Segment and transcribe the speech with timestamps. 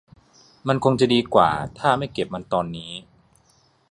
[0.67, 1.49] มันคงจะดีกว่า
[1.79, 2.91] ถ้าไม่เก็บมันตอนนี้